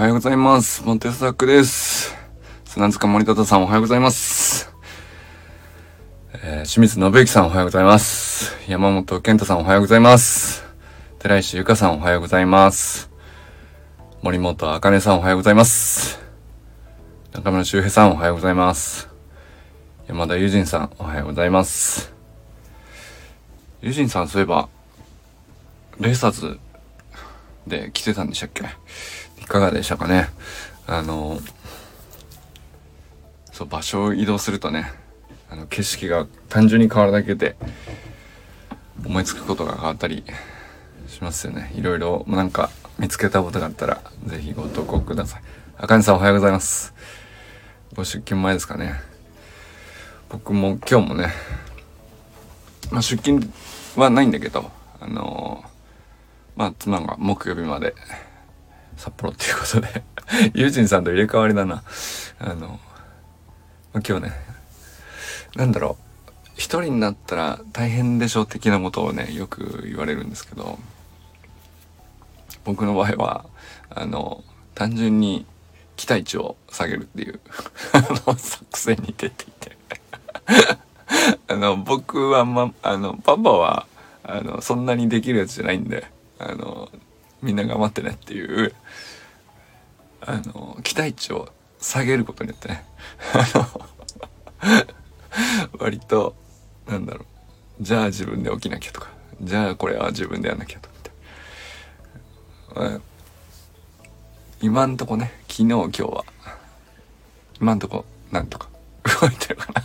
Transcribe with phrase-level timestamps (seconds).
[0.00, 0.82] はようございます。
[0.82, 2.16] モンテスタックです。
[2.64, 4.72] 砂塚森田さんおはようございます。
[6.32, 8.56] えー、清水信之さんおはようございます。
[8.66, 10.64] 山本健太さんおはようございます。
[11.18, 13.10] 寺石ゆかさんおはようございます。
[14.22, 16.18] 森本あかねさんおはようございます。
[17.34, 19.06] 中村修平さんおはようございます。
[20.08, 22.10] 山田友人さんおはようございます。
[23.82, 24.70] 友人さんそういえば、
[25.98, 26.58] レーサーズ
[27.66, 28.64] で来てたんでしたっけ？
[29.50, 30.30] かがでしたかね？
[30.86, 31.40] あの、
[33.52, 34.92] そう、場所を移動するとね、
[35.50, 37.56] あの、景色が単純に変わるだけで、
[39.04, 40.24] 思いつくことが変わったり
[41.08, 41.72] しますよね。
[41.74, 45.42] いろいろ、なんか、見つけたことがあったら、ぜひご投稿ください。
[45.78, 46.94] あかねさんおはようございます。
[47.96, 49.00] ご出勤前ですかね。
[50.28, 51.32] 僕も今日もね、
[52.90, 53.50] まあ、出勤
[53.96, 54.70] はないんだけど、
[55.00, 55.64] あの
[56.56, 57.94] まあ、妻が木曜日まで
[59.00, 60.02] 札幌っていうことで。
[60.52, 61.82] ユージンさんと入れ替わりだな。
[62.38, 62.78] あの、
[63.94, 64.32] 今日ね、
[65.56, 70.78] なんだろう、一人になったら大変でしょ的なことをね、よく言われるんですけど、
[72.64, 73.46] 僕の場合は、
[73.88, 75.46] あの、単純に
[75.96, 77.40] 期待値を下げるっていう。
[77.94, 79.78] あの、作戦に出ていて。
[81.48, 83.86] あの、僕はま、あの、パパは、
[84.24, 86.06] あの、そんなにできるやつじゃないんで、
[86.38, 86.90] あの
[87.42, 88.74] みんな頑張ってねっていう
[90.20, 92.84] あの期待値を下げることによってね。
[95.78, 96.34] 割と
[96.86, 97.24] なんだろ
[97.80, 97.82] う。
[97.82, 99.08] じゃあ自分で起きなきゃとか
[99.40, 100.90] じゃあこれは自分でやんなきゃと
[102.74, 103.00] みたいな
[104.60, 106.24] 今んとこね昨日今日は
[107.58, 108.68] 今んとこなんとか
[109.22, 109.82] 動いてるかな。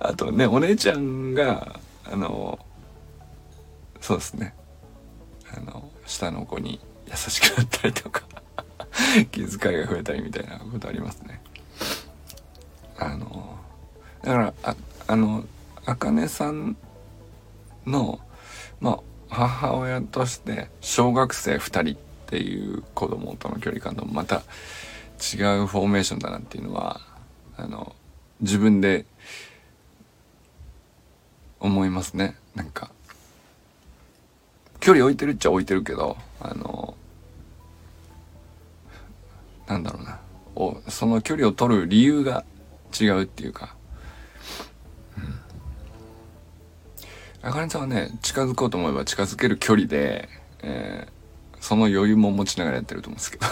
[0.00, 1.78] あとねお姉ちゃんが
[2.10, 2.58] あの
[4.00, 4.54] そうですね。
[5.54, 8.22] あの下の子に優しくなったりとか
[9.30, 11.40] 気遣いが増えたりみたいなことありますね。
[12.96, 13.58] あの
[14.22, 14.76] だからあ
[15.08, 15.44] あの
[15.84, 16.76] あかねさん
[17.86, 18.20] の
[18.80, 21.96] まあ母親として小学生2人っ
[22.26, 24.38] ていう子供との距離感とまた違
[25.60, 27.00] うフォーメーションだなっていうのは
[27.56, 27.94] あの
[28.40, 29.06] 自分で
[31.60, 32.90] 思いますねなんか
[34.84, 36.94] 距離置いてるっちゃ置いてるけどあの
[39.66, 40.20] なんだろうな。
[40.54, 42.44] おその距離を取る理由が
[43.00, 43.74] 違うっていうか。
[47.40, 50.28] あかねさんはね近づこうと思えば近づける距離で、
[50.62, 53.46] えー、その余裕も持ちながらやってると思うんですけど。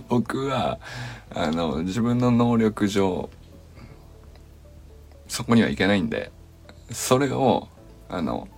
[0.08, 0.78] 僕は
[1.34, 3.28] あの自分の能力上
[5.28, 6.32] そこにはいけないんで
[6.90, 7.68] それを
[8.08, 8.48] あの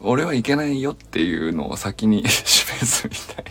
[0.00, 3.44] 俺はいけないよっていうのを先に 示すみたい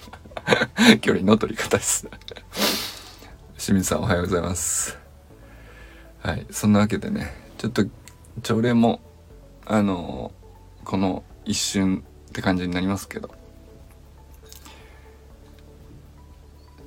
[0.90, 2.08] な 距離の取り方です
[3.58, 4.98] 清水さんおはようございます。
[6.22, 7.86] はい、そんなわけでね、ちょっと
[8.42, 9.00] 朝礼も、
[9.66, 10.32] あの
[10.86, 13.30] この一瞬って感じになりますけど、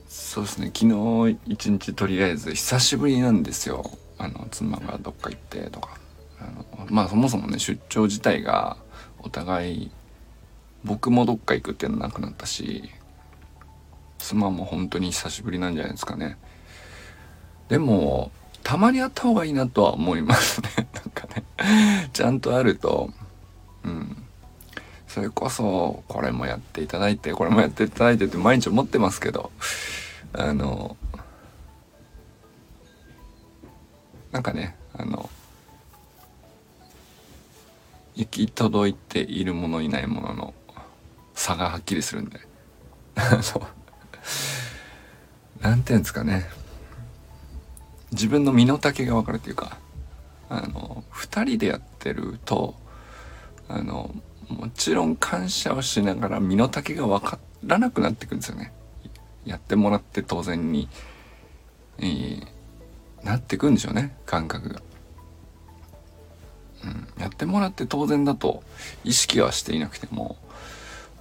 [0.08, 3.90] そうですね、昨日一日とりあえず久しぶりなんですよ。
[4.18, 5.98] あの、妻がどっか行ってとか。
[6.40, 8.76] あのまあそもそもね、出張自体が、
[9.22, 9.90] お互い
[10.84, 12.90] 僕もどっか行くっていうのなくなったし
[14.18, 16.38] 妻も本当に久しぶりなんじゃないですかね。
[17.68, 18.30] でも
[18.62, 20.68] たまにあった方がいいなとは思いますね。
[20.94, 22.10] なんかね。
[22.12, 23.10] ちゃんとあると
[23.84, 24.16] うん。
[25.08, 29.50] それこそこれもやっていただいてこれもやっていただいてって毎日思ってますけど
[30.32, 30.96] あの
[34.30, 35.28] なんかねあの
[38.14, 40.54] 行き届いているものいないものの
[41.34, 42.40] 差がはっきりするんで。
[43.42, 43.62] そう
[45.62, 46.46] なんていうんですかね。
[48.12, 49.78] 自分の身の丈が分かるっていうか
[50.50, 52.74] あの2人でやってると
[53.68, 54.14] あの
[54.48, 58.72] もちろん感謝をしながら身の丈が分からなくなってくるんですよね。
[59.46, 60.88] やってもらって当然に、
[61.98, 62.46] えー、
[63.24, 64.82] なってくんでしょうね感覚が。
[66.84, 68.62] うん、やってもらって当然だと
[69.04, 70.36] 意識はしていなくても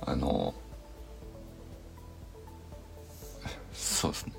[0.02, 0.54] あの
[3.74, 4.34] そうですね。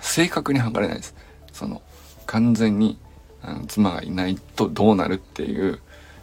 [0.00, 1.14] 正確に測れないです。
[1.52, 1.82] その
[2.26, 2.98] 完全に
[3.42, 5.80] あの妻がいないとどうなるっていう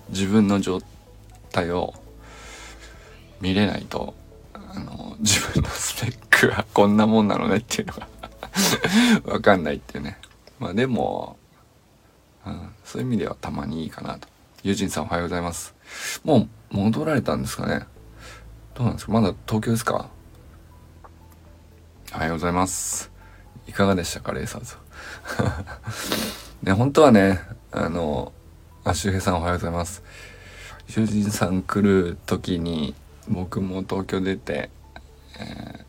[0.10, 0.80] 自分の状
[1.52, 1.94] 態を
[3.42, 4.16] 見れないと
[4.54, 8.08] あの自分のスペックはこんなもんなのねっていうのが
[9.34, 10.18] わかんないっていうね。
[10.60, 11.38] まあでも
[12.46, 14.28] うん、そういう意味ではたまにいいかなと。
[14.64, 15.74] ユージンさんおはようございます。
[16.24, 17.86] もう戻られたんですかね
[18.74, 19.12] どうなんですか？
[19.12, 20.10] まだ東京ですか？
[22.14, 23.12] おはようございます。
[23.68, 24.34] いかがでしたか？
[24.34, 24.76] レーサーズ。
[26.64, 27.40] ね、本当はね、
[27.72, 28.32] あの、
[28.84, 30.02] あ、周平さんおはようございます。
[30.88, 32.94] 主人さん来る時に
[33.28, 34.70] 僕も東京出て、
[35.40, 35.86] え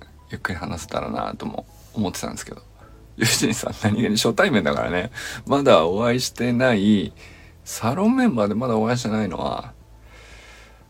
[0.00, 2.62] ー、ゆっくり話せたらなとも思ってたんですけど。
[3.18, 5.10] ユージンさん何気に初対面だからね、
[5.44, 7.12] まだお会いしてない、
[7.64, 9.72] サロンメンバーでまだお会いしてないのは、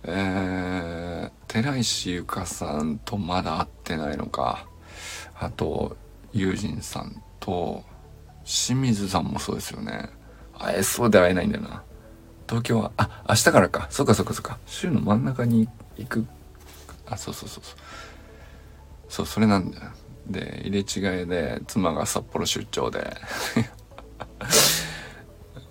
[0.05, 4.67] えー、寺石ゆかさんとまだ会ってないのか。
[5.41, 5.97] あと、
[6.33, 7.83] ユージンさんと、
[8.45, 10.11] 清水さんもそうですよね。
[10.59, 11.83] 会えそうで会えないんだよな。
[12.47, 13.87] 東京は、あ、明日からか。
[13.91, 14.59] そっかそっかそっか。
[14.67, 15.67] 週の真ん中に
[15.97, 16.27] 行く。
[17.07, 17.79] あ、そうそうそうそう。
[19.09, 19.85] そう、それなんだよ。
[20.31, 23.17] で入れ違いで妻が札幌出張で。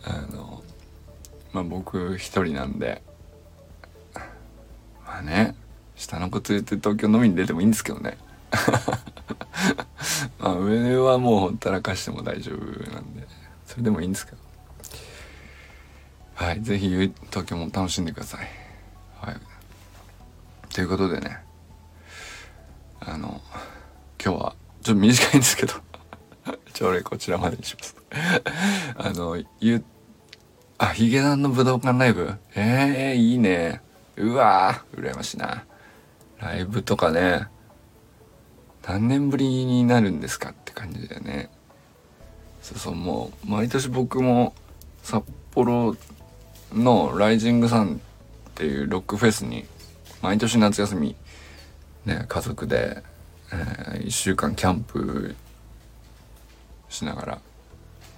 [0.03, 0.63] あの
[1.51, 3.01] まあ僕一人なんで。
[5.05, 5.55] まあね
[5.95, 8.17] 下の子連れて東京飲みに出てもいいんですけどね。
[10.39, 13.27] まあ上はもうほったらかしても大丈夫なんで。
[13.65, 14.37] それでもいいんですけど。
[16.35, 18.47] はい是非東京も楽しんでください。
[19.19, 19.35] はい。
[20.73, 21.47] ということでね。
[22.99, 23.41] あの
[24.27, 25.73] 今日はちょっと短いんですけど。
[26.73, 27.95] 朝礼こちらまでにします。
[28.97, 29.85] あのゆ
[30.77, 32.33] あヒゲダンの武道館ライブ？
[32.53, 33.81] ええー、いいね。
[34.17, 35.63] うわー羨ましいな。
[36.39, 37.47] ライブとかね
[38.85, 41.49] 何年ぶりになるんですかって感じだよね。
[42.61, 44.53] そうそうもう毎年僕も
[45.03, 45.95] 札幌
[46.73, 48.01] のライジングサン
[48.49, 49.65] っていうロックフェスに
[50.21, 51.15] 毎年夏休み
[52.03, 53.03] ね家族で
[53.51, 55.35] えー、1週間キャンプ
[56.89, 57.41] しながら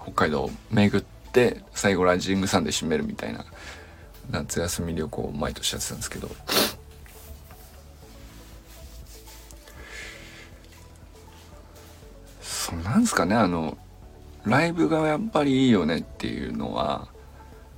[0.01, 3.45] 北海道を巡って最後ライジングサンで締めるみたいな
[4.31, 6.29] 夏休み旅行を毎年やってたんですけど。
[12.41, 13.77] そうなんですかねあの
[14.45, 17.07] ライブがやっぱりいいよねっていうのは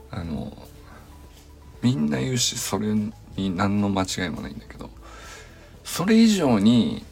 [0.09, 0.51] あの
[1.81, 2.93] みんな言うしそれ
[3.37, 4.89] に何の間違いもないんだけど
[5.85, 7.05] それ以上に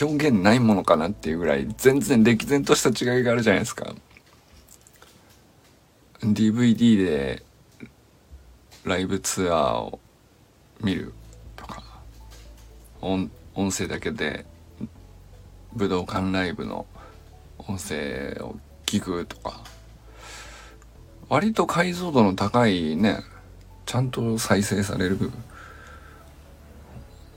[0.00, 3.94] 表現ないものかなっていうぐらい全然歴然とした違いがあるじゃないですか。
[6.22, 7.42] DVD で
[8.84, 10.00] ライブツアーを
[10.82, 11.14] 見る
[11.56, 11.82] とか
[13.00, 14.44] 音音声だけで
[15.74, 16.86] 武道館ライブの
[17.58, 18.56] 音声を
[18.86, 19.62] 聞くとか
[21.28, 23.20] 割と解像度の高いね
[23.86, 25.30] ちゃんと再生される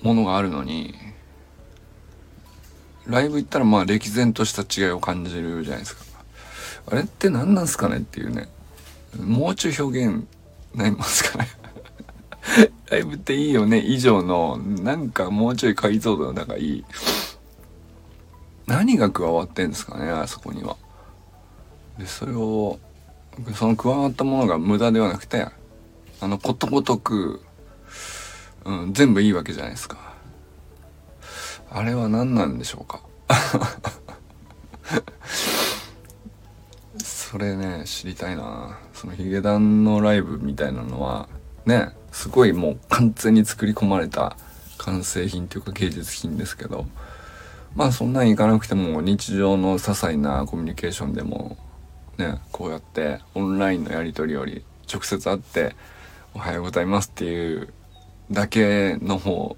[0.01, 0.93] ものがあるのに
[3.07, 6.03] ライブ行ったらまあ歴然とした違いを感じるじゃないですか。
[6.91, 8.49] あれって何なんすかねっていうね。
[9.19, 10.25] もうちょい表現
[10.73, 11.47] ないますかね。
[12.89, 16.83] ライブっていいよね以上の、なんかもうちょい解像度の高い、
[18.67, 20.77] 何が加わってんですかね、あそこには。
[21.97, 22.79] で、それを、
[23.55, 25.47] その加わったものが無駄ではなくて、
[26.19, 27.41] あの、ことごとく、
[28.65, 30.12] うん、全部いいわけじゃないですか。
[31.73, 33.01] あれは何なんでしょうか？
[37.03, 38.77] それね知りたいな。
[38.93, 41.27] そのヒゲダンのライブみたいなのは
[41.65, 44.37] ねすごいもう完全に作り込まれた
[44.77, 46.85] 完成品というか芸術品ですけど
[47.75, 51.57] まあそんなんいかなくても日常の些細なコミュニケーションでも
[52.17, 55.75] ねこうやってオンラインのやり取りより直接会って
[56.35, 57.73] 「おはようございます」っていう
[58.31, 59.57] だけの方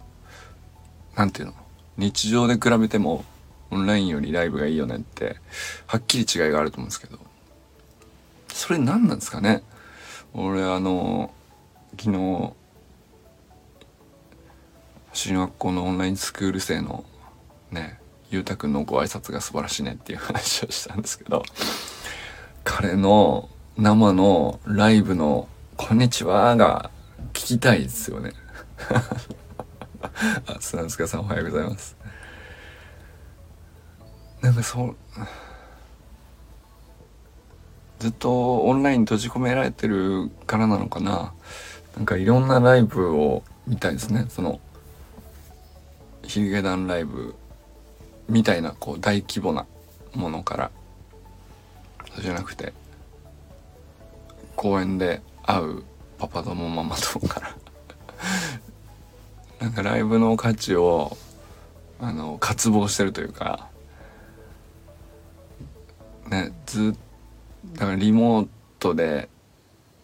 [1.16, 1.54] なんていうの？
[1.98, 3.24] 日常で比べても
[3.72, 5.38] オンラインよりライブがいいよねって
[5.88, 7.18] はっきり違いがあると思うんですけど。
[8.50, 9.64] それ何なんですかね？
[10.34, 11.34] 俺あの
[12.00, 12.54] 昨日
[15.14, 17.04] 進学校のオンラインスクール生の
[17.72, 18.00] ね
[18.30, 21.44] ゆうたくんのご挨拶が素晴らしいねっていう話をしたんですけど
[22.64, 26.92] 彼の生のライブの「こんにちは」が
[27.34, 28.32] 聞きたいですよね。
[30.48, 31.96] あ、スナンスカさんおはようございます。
[34.42, 34.96] なんかそう、
[38.00, 41.34] ずっとオンライン閉じ込められてるからなのかな。
[41.96, 44.26] なんかいろんなライブを見たいですね。
[44.30, 44.60] その、
[46.24, 47.36] ヒゲダンライブ
[48.28, 49.66] みたいなこう大規模な
[50.14, 50.72] ものから、
[52.14, 52.74] そうじゃなくて、
[54.56, 55.84] 公園で会う
[56.18, 57.56] パパ友ママ友から
[59.60, 61.18] なんかライブの価値を
[62.00, 63.70] あの渇望してるというか
[66.30, 66.96] ねず
[67.74, 68.48] だからリモー
[68.80, 69.30] トで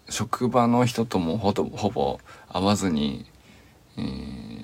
[0.09, 3.25] 職場の人ともほぼほぼ会わずに、
[3.97, 4.61] えー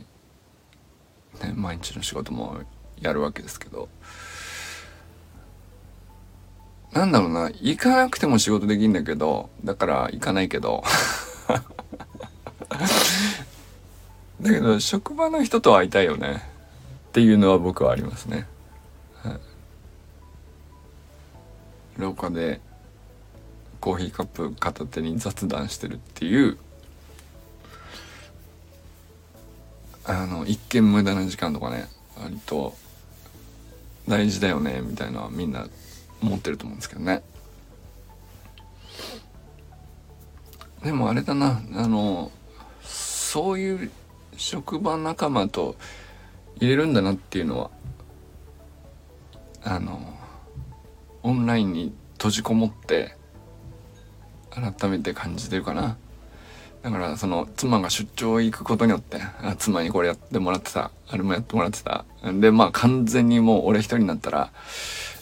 [1.45, 2.57] ね、毎日の仕事も
[2.99, 3.89] やるわけですけど
[6.91, 10.83] なんだろうな行かなくても仕事できるんだけどだから行かないけど
[14.41, 16.57] だけど職場の人と会いたいよね。
[17.09, 18.45] っていうのは僕はありますね、
[19.23, 19.39] はい、
[21.97, 22.61] 廊下で
[23.79, 26.57] コーヒーカップ片手に雑談してるっていう
[30.05, 31.87] あの一見無駄な時間とかね
[32.21, 32.75] 割と
[34.07, 35.67] 大事だよねみたいなみんな
[36.21, 37.23] 思ってると思うんですけどね。
[40.83, 42.31] でもあれだなあの
[42.83, 43.91] そういう
[44.35, 45.75] 職場仲間と
[46.59, 47.69] 入れるんだなっていうのは
[49.63, 49.99] あの
[51.23, 53.15] オンラインに閉じこもって
[54.49, 55.97] 改めて感じてるかな。
[56.83, 62.05] だからその妻が出張行くことによってあ妻にこれやってもらってたあれもやってもらってた。
[62.39, 64.51] でまあ完全にもう俺一人になったら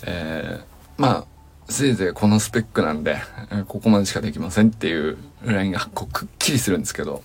[0.06, 1.26] えー、まあ
[1.68, 3.18] せいぜいこのスペックなんで
[3.68, 7.24] ここまでしかできませんっていうラインがこうくっきりするんですけど、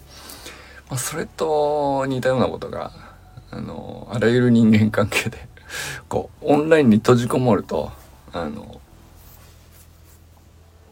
[0.90, 2.90] まあ、それと似たようなことが
[3.52, 5.38] あのあらゆる人間関係で
[6.09, 7.92] こうオンラインに閉じこもると
[8.32, 8.80] あの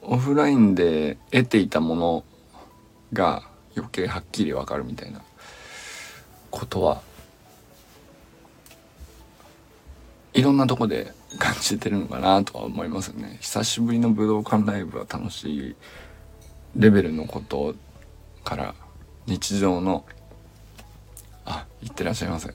[0.03, 2.25] オフラインで得ていたもの
[3.13, 3.43] が
[3.77, 5.21] 余計はっきりわかるみたいな
[6.51, 7.03] ことは
[10.33, 13.39] いろんなとこで感じてるのかなとは思いますね。
[13.41, 15.77] 久しぶりの武道館ライブは楽しい
[16.77, 17.75] レベルのこと
[18.45, 18.75] から
[19.29, 20.05] 日常の
[21.45, 22.53] あいってらっしゃいませ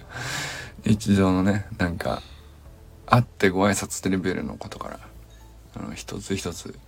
[0.86, 2.22] 日常のねなんか
[3.04, 5.00] 会ってご挨拶ってレベルのことから
[5.74, 6.78] あの一つ一つ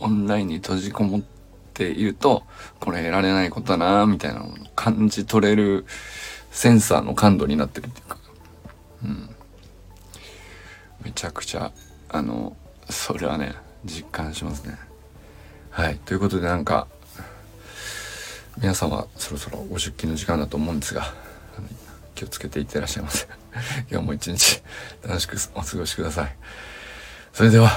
[0.00, 1.22] オンラインに閉じこもっ
[1.74, 2.44] ていると、
[2.80, 5.86] これ得られないことだなみたいなのを感じ取れる
[6.50, 8.18] センサーの感度になってるっていうか、
[9.04, 9.30] うん。
[11.04, 11.72] めちゃくちゃ、
[12.08, 12.56] あの、
[12.88, 13.54] それはね、
[13.84, 14.78] 実感しますね。
[15.70, 15.96] はい。
[15.96, 16.86] ということでなんか、
[18.58, 21.14] 皆さんはそろそろご出勤の時間だと思うんですが、
[22.14, 23.28] 気をつけていってらっしゃいませ。
[23.90, 24.62] 今日も一日
[25.06, 26.36] 楽しくお過ごしください。
[27.32, 27.70] それでは、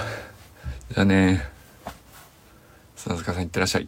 [0.92, 1.48] じゃあね
[2.96, 3.88] 笹塚さんいってらっしゃい。